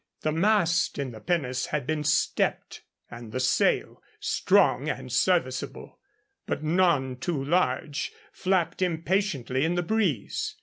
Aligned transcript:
The 0.21 0.31
mast 0.31 0.97
in 0.97 1.11
the 1.11 1.19
pinnace 1.19 1.67
had 1.67 1.85
been 1.85 2.03
stepped, 2.03 2.81
and 3.11 3.31
the 3.31 3.39
sail, 3.39 4.01
strong 4.19 4.89
and 4.89 5.11
serviceable, 5.13 5.99
but 6.47 6.63
none 6.63 7.17
too 7.17 7.43
large, 7.43 8.11
flapped 8.31 8.81
impatiently 8.81 9.63
in 9.63 9.75
the 9.75 9.83
breeze. 9.83 10.55